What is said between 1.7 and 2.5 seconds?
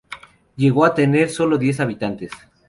habitantes.